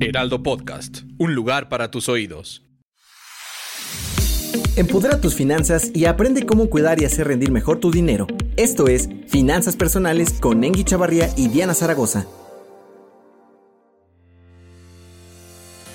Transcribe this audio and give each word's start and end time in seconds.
Heraldo 0.00 0.44
Podcast, 0.44 0.98
un 1.18 1.34
lugar 1.34 1.68
para 1.68 1.90
tus 1.90 2.08
oídos. 2.08 2.62
Empodera 4.76 5.20
tus 5.20 5.34
finanzas 5.34 5.90
y 5.92 6.04
aprende 6.04 6.46
cómo 6.46 6.70
cuidar 6.70 7.02
y 7.02 7.04
hacer 7.04 7.26
rendir 7.26 7.50
mejor 7.50 7.80
tu 7.80 7.90
dinero. 7.90 8.28
Esto 8.56 8.86
es 8.86 9.08
Finanzas 9.26 9.74
Personales 9.74 10.34
con 10.34 10.62
Engi 10.62 10.84
Chavarría 10.84 11.30
y 11.36 11.48
Diana 11.48 11.74
Zaragoza. 11.74 12.26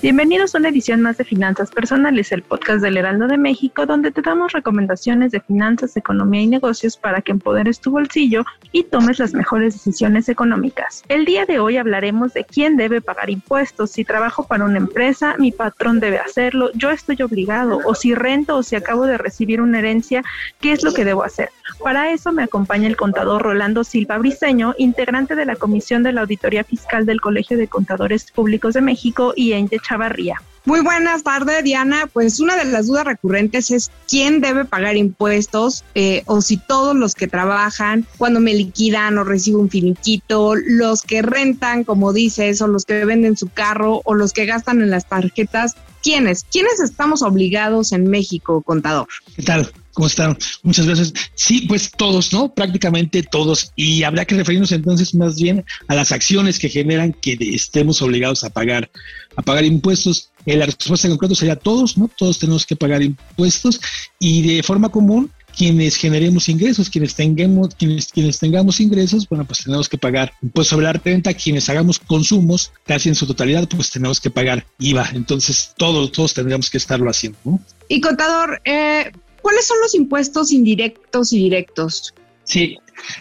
Bienvenidos 0.04 0.54
a 0.54 0.58
una 0.58 0.68
edición 0.68 1.00
más 1.00 1.16
de 1.16 1.24
Finanzas 1.24 1.70
Personales, 1.70 2.30
el 2.30 2.42
podcast 2.42 2.82
del 2.82 2.98
Heraldo 2.98 3.26
de 3.26 3.38
México, 3.38 3.86
donde 3.86 4.10
te 4.10 4.20
damos 4.20 4.52
recomendaciones 4.52 5.32
de 5.32 5.40
finanzas, 5.40 5.96
economía 5.96 6.42
y 6.42 6.46
negocios 6.46 6.98
para 6.98 7.22
que 7.22 7.32
empoderes 7.32 7.80
tu 7.80 7.90
bolsillo 7.90 8.44
y 8.70 8.84
tomes 8.84 9.18
las 9.18 9.32
mejores 9.32 9.72
decisiones 9.72 10.28
económicas. 10.28 11.04
El 11.08 11.24
día 11.24 11.46
de 11.46 11.58
hoy 11.58 11.78
hablaremos 11.78 12.34
de 12.34 12.44
quién 12.44 12.76
debe 12.76 13.00
pagar 13.00 13.30
impuestos, 13.30 13.92
si 13.92 14.04
trabajo 14.04 14.46
para 14.46 14.66
una 14.66 14.76
empresa, 14.76 15.36
mi 15.38 15.52
patrón 15.52 16.00
debe 16.00 16.18
hacerlo, 16.18 16.70
yo 16.74 16.90
estoy 16.90 17.22
obligado, 17.22 17.80
o 17.86 17.94
si 17.94 18.14
rento 18.14 18.58
o 18.58 18.62
si 18.62 18.76
acabo 18.76 19.06
de 19.06 19.16
recibir 19.16 19.62
una 19.62 19.78
herencia, 19.78 20.22
¿qué 20.60 20.72
es 20.72 20.84
lo 20.84 20.92
que 20.92 21.06
debo 21.06 21.24
hacer? 21.24 21.48
Para 21.82 22.12
eso 22.12 22.30
me 22.30 22.42
acompaña 22.42 22.88
el 22.88 22.98
contador 22.98 23.40
Rolando 23.40 23.84
Silva 23.84 24.18
Briceño, 24.18 24.74
integrante 24.76 25.34
de 25.34 25.46
la 25.46 25.56
Comisión 25.56 26.02
de 26.02 26.12
la 26.12 26.20
Auditoría 26.20 26.62
Fiscal 26.62 27.06
del 27.06 27.22
Colegio 27.22 27.56
de 27.56 27.68
Contadores 27.68 28.30
Públicos 28.30 28.74
de 28.74 28.82
México 28.82 29.32
y 29.34 29.54
Ente 29.54 29.80
Chavarría. 29.94 30.42
Muy 30.64 30.80
buenas 30.80 31.22
tardes, 31.22 31.62
Diana. 31.62 32.08
Pues 32.12 32.40
una 32.40 32.56
de 32.56 32.64
las 32.64 32.88
dudas 32.88 33.04
recurrentes 33.04 33.70
es 33.70 33.92
quién 34.08 34.40
debe 34.40 34.64
pagar 34.64 34.96
impuestos 34.96 35.84
eh, 35.94 36.24
o 36.26 36.40
si 36.40 36.56
todos 36.56 36.96
los 36.96 37.14
que 37.14 37.28
trabajan, 37.28 38.04
cuando 38.18 38.40
me 38.40 38.54
liquidan 38.54 39.16
o 39.18 39.24
recibo 39.24 39.60
un 39.60 39.70
finiquito, 39.70 40.54
los 40.56 41.02
que 41.02 41.22
rentan, 41.22 41.84
como 41.84 42.12
dices, 42.12 42.60
o 42.60 42.66
los 42.66 42.84
que 42.86 43.04
venden 43.04 43.36
su 43.36 43.48
carro 43.48 44.00
o 44.04 44.14
los 44.14 44.32
que 44.32 44.46
gastan 44.46 44.82
en 44.82 44.90
las 44.90 45.08
tarjetas. 45.08 45.76
¿Quiénes? 46.02 46.44
¿Quiénes 46.50 46.80
estamos 46.80 47.22
obligados 47.22 47.92
en 47.92 48.10
México, 48.10 48.62
contador? 48.62 49.06
¿Qué 49.36 49.42
tal? 49.42 49.70
¿Cómo 49.94 50.08
están? 50.08 50.36
Muchas 50.62 50.86
gracias. 50.86 51.14
Sí, 51.34 51.66
pues 51.68 51.92
todos, 51.92 52.32
¿no? 52.32 52.52
Prácticamente 52.52 53.22
todos. 53.22 53.72
Y 53.76 54.02
habrá 54.02 54.24
que 54.24 54.34
referirnos 54.34 54.72
entonces 54.72 55.14
más 55.14 55.36
bien 55.40 55.64
a 55.86 55.94
las 55.94 56.10
acciones 56.10 56.58
que 56.58 56.68
generan 56.68 57.12
que 57.12 57.38
estemos 57.40 58.02
obligados 58.02 58.42
a 58.42 58.50
pagar, 58.50 58.90
a 59.36 59.42
pagar 59.42 59.64
impuestos. 59.64 60.30
Eh, 60.46 60.56
la 60.56 60.66
respuesta 60.66 61.06
en 61.06 61.12
concreto 61.12 61.36
sería 61.36 61.56
todos, 61.56 61.96
¿no? 61.96 62.10
Todos 62.18 62.40
tenemos 62.40 62.66
que 62.66 62.76
pagar 62.76 63.02
impuestos 63.02 63.80
y 64.18 64.42
de 64.42 64.62
forma 64.64 64.88
común 64.88 65.30
quienes 65.56 65.96
generemos 65.96 66.48
ingresos, 66.48 66.90
quienes 66.90 67.14
tengamos, 67.14 67.74
quienes, 67.76 68.08
quienes 68.08 68.38
tengamos 68.38 68.80
ingresos, 68.80 69.28
bueno, 69.28 69.44
pues 69.44 69.60
tenemos 69.64 69.88
que 69.88 69.98
pagar 69.98 70.32
impuestos 70.42 70.70
sobre 70.70 70.86
la 70.86 70.92
renta, 70.94 71.32
quienes 71.34 71.68
hagamos 71.68 71.98
consumos, 71.98 72.72
casi 72.84 73.08
en 73.08 73.14
su 73.14 73.26
totalidad, 73.26 73.68
pues 73.68 73.90
tenemos 73.90 74.20
que 74.20 74.30
pagar 74.30 74.66
IVA. 74.78 75.10
Entonces, 75.14 75.72
todos, 75.76 76.10
todos 76.12 76.34
tendríamos 76.34 76.70
que 76.70 76.78
estarlo 76.78 77.08
haciendo. 77.08 77.38
¿no? 77.44 77.60
Y 77.88 78.00
contador, 78.00 78.60
eh, 78.64 79.12
¿cuáles 79.44 79.66
son 79.66 79.76
los 79.82 79.94
impuestos 79.94 80.50
indirectos 80.52 81.34
y 81.34 81.38
directos? 81.38 82.14
Sí, 82.44 82.78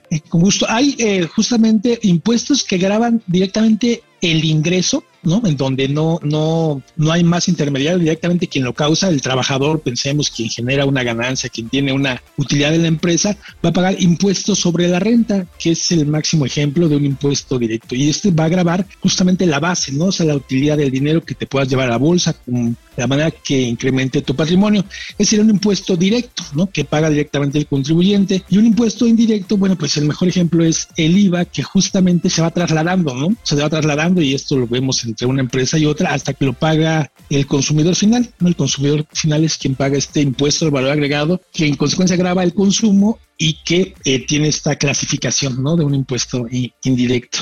eh, 0.09 0.21
con 0.29 0.41
gusto. 0.41 0.65
Hay 0.69 0.95
eh, 0.97 1.27
justamente 1.27 1.99
impuestos 2.03 2.63
que 2.63 2.77
graban 2.77 3.21
directamente 3.27 4.01
el 4.21 4.45
ingreso 4.45 5.03
¿no? 5.23 5.41
En 5.45 5.57
donde 5.57 5.87
no, 5.87 6.19
no, 6.21 6.81
no 6.97 7.11
hay 7.11 7.23
más 7.23 7.47
intermediario, 7.47 7.97
directamente 7.97 8.47
quien 8.47 8.65
lo 8.65 8.73
causa, 8.73 9.07
el 9.07 9.21
trabajador, 9.21 9.79
pensemos, 9.79 10.29
quien 10.29 10.49
genera 10.49 10.85
una 10.85 11.03
ganancia, 11.03 11.49
quien 11.49 11.69
tiene 11.69 11.93
una 11.93 12.21
utilidad 12.37 12.75
en 12.75 12.83
la 12.83 12.87
empresa, 12.89 13.37
va 13.63 13.69
a 13.69 13.73
pagar 13.73 13.95
impuestos 14.01 14.59
sobre 14.59 14.87
la 14.87 14.99
renta, 14.99 15.47
que 15.57 15.71
es 15.71 15.91
el 15.91 16.05
máximo 16.05 16.45
ejemplo 16.45 16.89
de 16.89 16.97
un 16.97 17.05
impuesto 17.05 17.57
directo. 17.57 17.95
Y 17.95 18.09
este 18.09 18.31
va 18.31 18.45
a 18.45 18.49
grabar 18.49 18.85
justamente 19.01 19.45
la 19.45 19.59
base, 19.59 19.93
¿no? 19.93 20.05
O 20.05 20.11
sea, 20.11 20.25
la 20.25 20.35
utilidad 20.35 20.77
del 20.77 20.91
dinero 20.91 21.23
que 21.23 21.35
te 21.35 21.47
puedas 21.47 21.69
llevar 21.69 21.87
a 21.87 21.91
la 21.91 21.97
bolsa, 21.97 22.33
con 22.33 22.75
la 22.97 23.07
manera 23.07 23.31
que 23.31 23.61
incremente 23.61 24.21
tu 24.21 24.35
patrimonio. 24.35 24.83
Ese 25.17 25.31
sería 25.31 25.45
un 25.45 25.51
impuesto 25.51 25.95
directo, 25.95 26.43
¿no? 26.53 26.67
Que 26.67 26.83
paga 26.83 27.09
directamente 27.09 27.57
el 27.57 27.67
contribuyente. 27.67 28.43
Y 28.49 28.57
un 28.57 28.65
impuesto 28.65 29.07
indirecto, 29.07 29.57
bueno, 29.57 29.77
pues 29.77 29.95
el 29.97 30.05
mejor 30.05 30.27
ejemplo 30.27 30.63
es 30.63 30.87
el 30.97 31.17
IVA, 31.17 31.45
que 31.45 31.63
justamente 31.63 32.29
se 32.29 32.41
va 32.41 32.51
trasladando, 32.51 33.13
¿no? 33.15 33.35
Se 33.43 33.55
va 33.55 33.69
trasladando 33.69 34.21
y 34.21 34.33
esto 34.33 34.57
lo 34.57 34.67
vemos 34.67 35.03
en 35.03 35.13
entre 35.13 35.27
una 35.27 35.41
empresa 35.41 35.77
y 35.77 35.85
otra 35.85 36.11
hasta 36.11 36.33
que 36.33 36.45
lo 36.45 36.53
paga 36.53 37.11
el 37.29 37.45
consumidor 37.45 37.95
final. 37.95 38.33
¿no? 38.39 38.47
El 38.47 38.55
consumidor 38.55 39.05
final 39.13 39.43
es 39.43 39.57
quien 39.57 39.75
paga 39.75 39.95
este 39.95 40.21
impuesto 40.21 40.65
de 40.65 40.71
valor 40.71 40.89
agregado 40.89 41.39
que 41.53 41.67
en 41.67 41.75
consecuencia 41.75 42.17
graba 42.17 42.43
el 42.43 42.55
consumo 42.55 43.19
y 43.37 43.59
que 43.63 43.93
eh, 44.05 44.25
tiene 44.25 44.47
esta 44.47 44.75
clasificación 44.75 45.61
¿no? 45.61 45.75
de 45.75 45.85
un 45.85 45.93
impuesto 45.93 46.47
indirecto. 46.83 47.39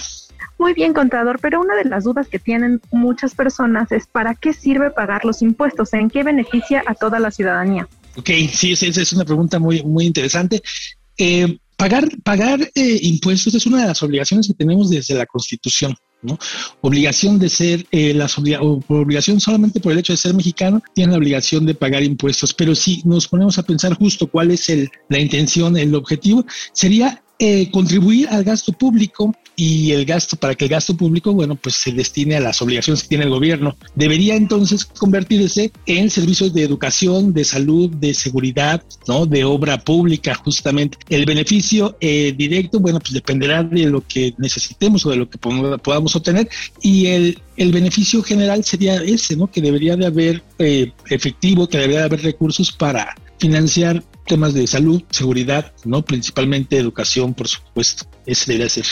Muy 0.62 0.76
bien, 0.76 0.94
contador, 0.94 1.40
pero 1.42 1.60
una 1.60 1.76
de 1.76 1.86
las 1.86 2.04
dudas 2.04 2.28
que 2.28 2.38
tienen 2.38 2.82
muchas 2.92 3.34
personas 3.34 3.92
es 3.92 4.06
¿para 4.06 4.36
qué 4.36 4.54
sirve 4.54 4.92
pagar 4.92 5.26
los 5.26 5.42
impuestos? 5.42 5.92
¿En 5.96 6.08
qué 6.08 6.22
beneficia 6.22 6.84
a 6.86 6.94
toda 6.94 7.18
la 7.18 7.32
ciudadanía? 7.32 7.88
Ok, 8.16 8.30
sí, 8.54 8.74
esa 8.74 9.02
es 9.02 9.14
una 9.14 9.26
pregunta 9.26 9.58
muy, 9.58 9.82
muy 9.82 10.06
interesante. 10.06 10.62
Eh, 11.18 11.58
pagar 11.76 12.08
pagar 12.24 12.60
eh, 12.76 13.00
impuestos 13.02 13.56
es 13.56 13.66
una 13.66 13.82
de 13.82 13.88
las 13.88 14.04
obligaciones 14.04 14.50
que 14.50 14.54
tenemos 14.54 14.92
desde 14.92 15.16
la 15.16 15.26
Constitución. 15.26 15.96
Obligación 16.82 17.40
de 17.40 17.50
ser, 17.50 17.88
eh, 17.90 18.14
las 18.14 18.38
obligación 18.38 19.40
solamente 19.40 19.80
por 19.80 19.94
el 19.94 19.98
hecho 19.98 20.14
de 20.14 20.18
ser 20.18 20.36
mexicano, 20.36 20.84
tiene 20.94 21.14
la 21.14 21.18
obligación 21.18 21.66
de 21.66 21.74
pagar 21.74 22.04
impuestos. 22.04 22.54
Pero 22.54 22.76
si 22.76 23.02
nos 23.04 23.28
ponemos 23.28 23.58
a 23.58 23.64
pensar 23.64 23.96
justo 23.96 24.28
cuál 24.28 24.52
es 24.52 24.70
el, 24.70 24.92
la 25.10 25.18
intención, 25.18 25.76
el 25.76 25.96
objetivo, 25.96 26.46
sería 26.72 27.24
eh, 27.44 27.72
contribuir 27.72 28.30
al 28.30 28.44
gasto 28.44 28.72
público 28.72 29.34
y 29.56 29.92
el 29.92 30.06
gasto 30.06 30.38
para 30.38 30.56
que 30.56 30.66
el 30.66 30.72
gasto 30.72 30.96
público, 30.96 31.34
bueno, 31.34 31.56
pues 31.56 31.76
se 31.76 31.92
destine 31.92 32.36
a 32.36 32.40
las 32.40 32.62
obligaciones 32.62 33.04
que 33.04 33.10
tiene 33.10 33.26
el 33.26 33.30
gobierno. 33.30 33.76
Debería 33.96 34.36
entonces 34.36 34.86
convertirse 34.86 35.72
en 35.86 36.10
servicios 36.10 36.54
de 36.54 36.64
educación, 36.64 37.34
de 37.34 37.44
salud, 37.44 37.90
de 37.90 38.14
seguridad, 38.14 38.84
¿no? 39.08 39.26
De 39.26 39.44
obra 39.44 39.80
pública, 39.80 40.36
justamente. 40.36 40.98
El 41.10 41.26
beneficio 41.26 41.98
eh, 42.00 42.34
directo, 42.36 42.80
bueno, 42.80 43.00
pues 43.00 43.14
dependerá 43.14 43.64
de 43.64 43.86
lo 43.86 44.02
que 44.08 44.34
necesitemos 44.38 45.06
o 45.06 45.12
de 45.12 45.18
lo 45.18 45.30
que 45.30 45.38
podamos 45.38 46.16
obtener 46.16 46.50
y 46.82 47.08
el, 47.08 47.40
el 47.58 47.72
beneficio 47.72 48.24
general 48.24 48.64
sería 48.64 48.96
ese, 48.96 49.36
¿no? 49.36 49.48
Que 49.48 49.62
debería 49.62 49.96
de 49.96 50.06
haber 50.06 50.44
eh, 50.60 50.92
efectivo, 51.10 51.68
que 51.68 51.78
debería 51.78 52.00
de 52.00 52.06
haber 52.06 52.22
recursos 52.22 52.72
para 52.72 53.16
financiar 53.38 54.04
temas 54.26 54.54
de 54.54 54.68
salud, 54.68 55.04
seguridad, 55.10 55.74
¿no? 55.84 56.04
Principalmente 56.04 56.78
educación, 56.78 57.34
por 57.34 57.48
supuesto. 57.48 58.06
Ese 58.26 58.52
debería 58.52 58.70
ser 58.70 58.86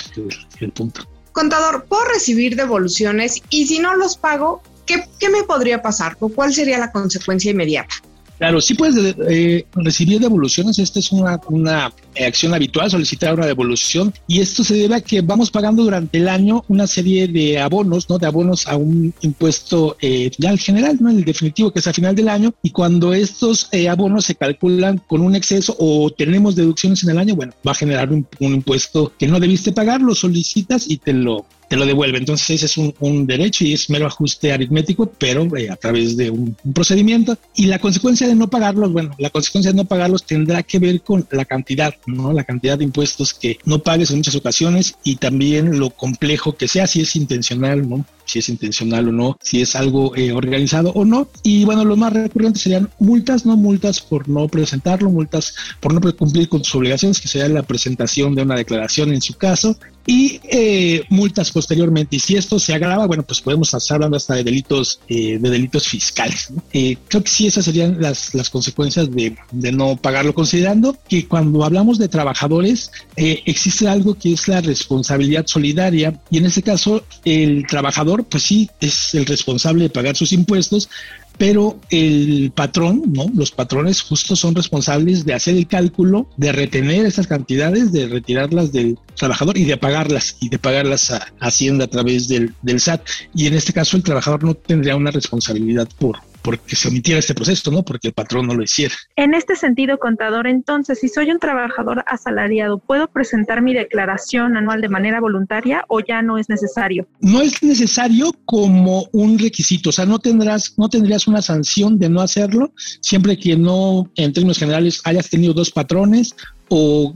el, 0.59 0.71
punto. 0.71 1.07
Contador, 1.31 1.85
¿puedo 1.85 2.05
recibir 2.05 2.55
devoluciones? 2.55 3.41
Y 3.49 3.67
si 3.67 3.79
no 3.79 3.95
los 3.95 4.17
pago, 4.17 4.61
¿qué, 4.85 5.07
qué 5.19 5.29
me 5.29 5.43
podría 5.43 5.81
pasar? 5.81 6.17
¿O 6.19 6.29
cuál 6.29 6.53
sería 6.53 6.77
la 6.79 6.91
consecuencia 6.91 7.51
inmediata? 7.51 7.95
Claro, 8.39 8.61
sí 8.61 8.73
puedes 8.73 9.15
eh, 9.29 9.65
recibir 9.73 10.21
devoluciones. 10.21 10.79
Esta 10.79 10.99
es 10.99 11.11
una, 11.11 11.41
una 11.49 11.93
acción 12.25 12.53
habitual, 12.53 12.89
solicitar 12.89 13.35
una 13.35 13.45
devolución. 13.45 14.13
Y 14.27 14.39
esto 14.39 14.63
se 14.63 14.75
debe 14.75 14.95
a 14.95 15.01
que 15.01 15.19
vamos 15.19 15.51
pagando 15.51 15.83
durante 15.83 16.19
el 16.19 16.29
año 16.29 16.63
una 16.69 16.87
serie 16.87 17.27
de 17.27 17.59
abonos, 17.59 18.09
¿no? 18.09 18.17
De 18.17 18.27
abonos 18.27 18.65
a 18.65 18.77
un 18.77 19.13
impuesto 19.21 19.97
eh, 20.01 20.31
ya 20.37 20.51
al 20.51 20.59
general, 20.59 20.97
¿no? 21.01 21.09
El 21.09 21.25
definitivo, 21.25 21.71
que 21.71 21.79
es 21.79 21.87
a 21.87 21.93
final 21.93 22.15
del 22.15 22.29
año. 22.29 22.53
Y 22.63 22.69
cuando 22.69 23.13
estos 23.13 23.67
eh, 23.73 23.89
abonos 23.89 24.23
se 24.23 24.35
calculan 24.35 25.01
con 25.05 25.19
un 25.19 25.35
exceso 25.35 25.75
o 25.77 26.09
tenemos 26.09 26.55
deducciones 26.55 27.03
en 27.03 27.09
el 27.09 27.17
año, 27.17 27.35
bueno, 27.35 27.51
va 27.67 27.73
a 27.73 27.75
generar 27.75 28.09
un 28.09 28.25
impuesto 28.39 29.11
que 29.19 29.27
no 29.27 29.41
debiste 29.41 29.73
pagar, 29.73 29.99
lo 30.01 30.15
solicitas 30.15 30.89
y 30.89 30.95
te 30.95 31.11
lo 31.11 31.45
te 31.69 31.77
lo 31.77 31.85
devuelve. 31.85 32.17
Entonces 32.17 32.63
es 32.63 32.77
un, 32.77 33.27
derecho 33.27 33.63
y 33.63 33.73
es 33.73 33.89
mero 33.89 34.07
ajuste 34.07 34.51
aritmético, 34.51 35.05
pero 35.05 35.55
eh, 35.55 35.69
a 35.69 35.75
través 35.75 36.17
de 36.17 36.29
un, 36.29 36.57
procedimiento. 36.73 37.37
Y 37.55 37.67
la 37.67 37.79
consecuencia 37.79 38.27
de 38.27 38.35
no 38.35 38.49
pagarlos, 38.49 38.91
bueno, 38.91 39.11
la 39.17 39.29
consecuencia 39.29 39.71
de 39.71 39.77
no 39.77 39.85
pagarlos 39.85 40.25
tendrá 40.25 40.63
que 40.63 40.79
ver 40.79 41.01
con 41.01 41.25
la 41.31 41.45
cantidad, 41.45 41.93
¿no? 42.07 42.33
La 42.33 42.43
cantidad 42.43 42.77
de 42.77 42.83
impuestos 42.83 43.33
que 43.33 43.59
no 43.65 43.79
pagues 43.79 44.09
en 44.09 44.17
muchas 44.17 44.35
ocasiones 44.35 44.95
y 45.03 45.15
también 45.17 45.79
lo 45.79 45.91
complejo 45.91 46.57
que 46.57 46.67
sea, 46.67 46.87
si 46.87 47.01
es 47.01 47.15
intencional, 47.15 47.87
¿no? 47.87 48.05
Si 48.29 48.39
es 48.39 48.49
intencional 48.49 49.07
o 49.07 49.11
no, 49.11 49.37
si 49.41 49.61
es 49.61 49.75
algo 49.75 50.15
eh, 50.15 50.31
organizado 50.31 50.91
o 50.91 51.05
no. 51.05 51.27
Y 51.43 51.65
bueno, 51.65 51.83
lo 51.83 51.97
más 51.97 52.13
recurrente 52.13 52.59
serían 52.59 52.89
multas, 52.99 53.45
no 53.45 53.57
multas 53.57 54.01
por 54.01 54.29
no 54.29 54.47
presentarlo, 54.47 55.09
multas 55.09 55.55
por 55.79 55.93
no 55.93 55.99
cumplir 56.15 56.47
con 56.47 56.63
sus 56.63 56.75
obligaciones, 56.75 57.19
que 57.19 57.27
sería 57.27 57.49
la 57.49 57.63
presentación 57.63 58.35
de 58.35 58.43
una 58.43 58.55
declaración 58.55 59.13
en 59.13 59.21
su 59.21 59.35
caso, 59.35 59.75
y 60.09 60.39
eh, 60.43 61.03
multas 61.09 61.51
posteriormente. 61.51 62.15
Y 62.15 62.19
si 62.19 62.35
esto 62.35 62.57
se 62.57 62.73
agrava, 62.73 63.05
bueno, 63.05 63.21
pues 63.21 63.41
podemos 63.41 63.71
estar 63.71 63.95
hablando 63.95 64.17
hasta 64.17 64.33
de 64.33 64.43
delitos, 64.43 64.99
eh, 65.07 65.37
de 65.39 65.49
delitos 65.51 65.87
fiscales. 65.87 66.51
Eh, 66.73 66.97
creo 67.07 67.23
que 67.23 67.29
sí, 67.29 67.45
esas 67.45 67.65
serían 67.65 68.01
las, 68.01 68.33
las 68.33 68.49
consecuencias 68.49 69.11
de, 69.11 69.35
de, 69.51 69.71
no 69.71 69.97
pagarlo, 69.97 70.33
considerando 70.33 70.97
que 71.07 71.27
cuando 71.27 71.63
hablamos 71.63 71.99
de 71.99 72.07
trabajadores, 72.07 72.91
existe 73.15 73.87
algo 73.87 74.15
que 74.15 74.33
es 74.33 74.47
la 74.47 74.61
responsabilidad 74.61 75.45
solidaria, 75.45 76.19
y 76.31 76.39
en 76.39 76.47
este 76.47 76.63
caso, 76.63 77.03
el 77.23 77.67
trabajador, 77.67 78.18
pues 78.23 78.43
sí, 78.43 78.69
es 78.79 79.13
el 79.15 79.25
responsable 79.25 79.83
de 79.83 79.89
pagar 79.89 80.15
sus 80.15 80.33
impuestos, 80.33 80.89
pero 81.37 81.79
el 81.89 82.51
patrón, 82.53 83.03
¿no? 83.13 83.27
Los 83.33 83.51
patrones 83.51 84.01
justo 84.01 84.35
son 84.35 84.55
responsables 84.55 85.25
de 85.25 85.33
hacer 85.33 85.55
el 85.55 85.67
cálculo, 85.67 86.27
de 86.35 86.51
retener 86.51 87.05
esas 87.05 87.27
cantidades, 87.27 87.93
de 87.93 88.07
retirarlas 88.07 88.73
del 88.73 88.99
trabajador 89.15 89.57
y 89.57 89.63
de 89.63 89.77
pagarlas 89.77 90.35
y 90.41 90.49
de 90.49 90.59
pagarlas 90.59 91.11
a 91.11 91.27
Hacienda 91.39 91.85
a 91.85 91.89
través 91.89 92.27
del, 92.27 92.53
del 92.61 92.81
SAT. 92.81 93.07
Y 93.33 93.47
en 93.47 93.53
este 93.53 93.71
caso 93.71 93.95
el 93.95 94.03
trabajador 94.03 94.43
no 94.43 94.53
tendría 94.53 94.97
una 94.97 95.11
responsabilidad 95.11 95.87
por, 95.97 96.17
porque 96.41 96.75
se 96.75 96.87
omitiera 96.87 97.19
este 97.19 97.33
proceso, 97.33 97.71
¿no? 97.71 97.83
Porque 97.83 98.09
el 98.09 98.13
patrón 98.13 98.47
no 98.47 98.53
lo 98.53 98.63
hiciera. 98.63 98.95
En 99.15 99.33
este 99.33 99.55
sentido, 99.55 99.97
contador, 99.97 100.47
entonces, 100.47 100.99
si 100.99 101.07
soy 101.07 101.31
un 101.31 101.39
trabajador 101.39 102.03
asalariado, 102.07 102.79
¿puedo 102.79 103.07
presentar 103.07 103.61
mi 103.61 103.73
declaración 103.73 104.57
anual 104.57 104.81
de 104.81 104.89
manera 104.89 105.19
voluntaria 105.19 105.83
o 105.87 105.99
ya 105.99 106.21
no 106.21 106.37
es 106.37 106.49
necesario? 106.49 107.07
No 107.19 107.41
es 107.41 107.61
necesario 107.63 108.31
como 108.45 109.07
un 109.11 109.37
requisito, 109.39 109.89
o 109.89 109.93
sea, 109.93 110.05
no 110.05 110.19
tendrás, 110.19 110.73
no 110.77 110.89
tendrías 110.89 111.27
una 111.27 111.41
sanción 111.41 111.99
de 111.99 112.09
no 112.09 112.21
hacerlo, 112.21 112.73
siempre 113.01 113.37
que 113.37 113.55
no, 113.55 114.09
en 114.15 114.33
términos 114.33 114.57
generales, 114.57 115.01
hayas 115.03 115.29
tenido 115.29 115.53
dos 115.53 115.71
patrones 115.71 116.35
o 116.69 117.15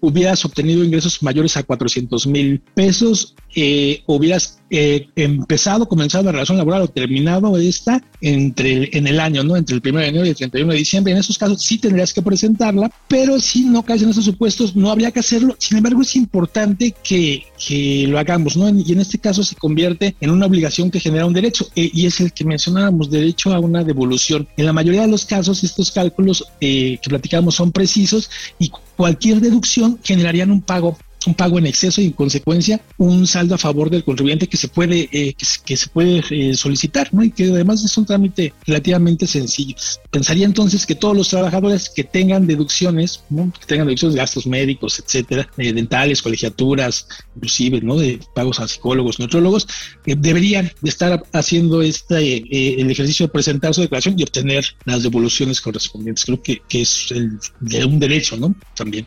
hubieras 0.00 0.44
obtenido 0.44 0.84
ingresos 0.84 1.22
mayores 1.22 1.56
a 1.56 1.62
400 1.62 2.26
mil 2.26 2.60
pesos, 2.74 3.34
eh, 3.54 4.02
hubieras 4.06 4.57
eh, 4.70 5.08
empezado, 5.16 5.88
comenzado 5.88 6.24
la 6.24 6.32
relación 6.32 6.58
laboral 6.58 6.82
o 6.82 6.88
terminado 6.88 7.56
esta 7.58 8.02
entre 8.20 8.90
en 8.96 9.06
el 9.06 9.20
año, 9.20 9.44
¿no? 9.44 9.56
Entre 9.56 9.76
el 9.76 9.82
1 9.84 10.00
de 10.00 10.06
enero 10.06 10.26
y 10.26 10.30
el 10.30 10.36
31 10.36 10.72
de 10.72 10.78
diciembre. 10.78 11.12
En 11.12 11.18
esos 11.18 11.38
casos 11.38 11.62
sí 11.62 11.78
tendrías 11.78 12.12
que 12.12 12.22
presentarla, 12.22 12.90
pero 13.08 13.40
si 13.40 13.64
no 13.64 13.82
caes 13.82 14.02
en 14.02 14.10
esos 14.10 14.24
supuestos, 14.24 14.76
no 14.76 14.90
habría 14.90 15.10
que 15.10 15.20
hacerlo. 15.20 15.56
Sin 15.58 15.78
embargo, 15.78 16.02
es 16.02 16.16
importante 16.16 16.94
que, 17.02 17.44
que 17.64 18.06
lo 18.08 18.18
hagamos, 18.18 18.56
¿no? 18.56 18.68
Y 18.68 18.92
en 18.92 19.00
este 19.00 19.18
caso 19.18 19.42
se 19.42 19.56
convierte 19.56 20.16
en 20.20 20.30
una 20.30 20.46
obligación 20.46 20.90
que 20.90 21.00
genera 21.00 21.26
un 21.26 21.32
derecho, 21.32 21.68
eh, 21.74 21.90
y 21.92 22.06
es 22.06 22.20
el 22.20 22.32
que 22.32 22.44
mencionábamos, 22.44 23.10
derecho 23.10 23.54
a 23.54 23.60
una 23.60 23.84
devolución. 23.84 24.48
En 24.56 24.66
la 24.66 24.72
mayoría 24.72 25.02
de 25.02 25.08
los 25.08 25.24
casos, 25.24 25.64
estos 25.64 25.90
cálculos 25.90 26.44
que 26.60 26.98
platicamos 27.08 27.54
son 27.54 27.72
precisos 27.72 28.30
y 28.58 28.70
cualquier 28.96 29.40
deducción 29.40 29.98
generarían 30.02 30.50
un 30.50 30.60
pago 30.60 30.98
un 31.26 31.34
pago 31.34 31.58
en 31.58 31.66
exceso 31.66 32.00
y 32.00 32.06
en 32.06 32.12
consecuencia 32.12 32.80
un 32.96 33.26
saldo 33.26 33.54
a 33.54 33.58
favor 33.58 33.90
del 33.90 34.04
contribuyente 34.04 34.46
que 34.46 34.56
se 34.56 34.68
puede 34.68 35.08
eh, 35.12 35.34
que, 35.64 35.76
se 35.76 35.88
puede 35.88 36.22
eh, 36.30 36.54
solicitar 36.54 37.12
¿no? 37.12 37.22
y 37.22 37.30
que 37.30 37.44
además 37.44 37.84
es 37.84 37.96
un 37.96 38.06
trámite 38.06 38.52
relativamente 38.66 39.26
sencillo. 39.26 39.74
Pensaría 40.10 40.46
entonces 40.46 40.86
que 40.86 40.94
todos 40.94 41.16
los 41.16 41.28
trabajadores 41.28 41.90
que 41.90 42.04
tengan 42.04 42.46
deducciones 42.46 43.22
¿no? 43.30 43.52
que 43.58 43.66
tengan 43.66 43.86
deducciones 43.86 44.14
de 44.14 44.20
gastos 44.20 44.46
médicos 44.46 44.98
etcétera 44.98 45.48
eh, 45.58 45.72
dentales 45.72 46.22
colegiaturas 46.22 47.06
inclusive 47.34 47.80
no 47.80 47.96
de 47.96 48.20
pagos 48.34 48.60
a 48.60 48.68
psicólogos 48.68 49.18
neutrólogos 49.18 49.66
deberían 50.04 50.70
de 50.80 50.88
estar 50.88 51.22
haciendo 51.32 51.82
este 51.82 52.80
el 52.80 52.90
ejercicio 52.90 53.26
de 53.26 53.32
presentar 53.32 53.74
su 53.74 53.80
declaración 53.80 54.18
y 54.18 54.22
obtener 54.22 54.64
las 54.84 55.02
devoluciones 55.02 55.60
correspondientes. 55.60 56.24
Creo 56.24 56.42
que, 56.42 56.62
que 56.68 56.82
es 56.82 57.10
el, 57.10 57.38
de 57.60 57.84
un 57.84 57.98
derecho 57.98 58.36
no 58.36 58.54
también 58.74 59.06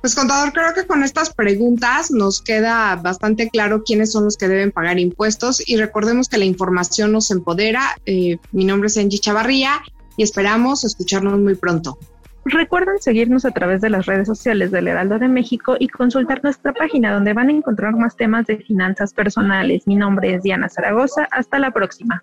pues 0.00 0.14
contador, 0.14 0.52
creo 0.52 0.72
que 0.74 0.86
con 0.86 1.02
estas 1.02 1.32
preguntas 1.32 2.10
nos 2.10 2.40
queda 2.40 2.94
bastante 2.96 3.48
claro 3.50 3.82
quiénes 3.84 4.12
son 4.12 4.24
los 4.24 4.36
que 4.36 4.48
deben 4.48 4.70
pagar 4.70 4.98
impuestos 4.98 5.66
y 5.68 5.76
recordemos 5.76 6.28
que 6.28 6.38
la 6.38 6.44
información 6.44 7.12
nos 7.12 7.30
empodera. 7.30 7.82
Eh, 8.06 8.38
mi 8.52 8.64
nombre 8.64 8.86
es 8.86 8.96
Angie 8.96 9.18
Chavarría 9.18 9.80
y 10.16 10.22
esperamos 10.22 10.84
escucharnos 10.84 11.38
muy 11.38 11.54
pronto. 11.54 11.98
Recuerden 12.44 12.98
seguirnos 13.00 13.44
a 13.44 13.50
través 13.50 13.80
de 13.80 13.90
las 13.90 14.06
redes 14.06 14.26
sociales 14.26 14.70
del 14.70 14.88
Heraldo 14.88 15.18
de 15.18 15.28
México 15.28 15.76
y 15.78 15.88
consultar 15.88 16.42
nuestra 16.42 16.72
página 16.72 17.12
donde 17.12 17.34
van 17.34 17.48
a 17.48 17.52
encontrar 17.52 17.94
más 17.94 18.16
temas 18.16 18.46
de 18.46 18.58
finanzas 18.58 19.12
personales. 19.12 19.86
Mi 19.86 19.96
nombre 19.96 20.34
es 20.34 20.42
Diana 20.42 20.68
Zaragoza. 20.68 21.28
Hasta 21.30 21.58
la 21.58 21.72
próxima. 21.72 22.22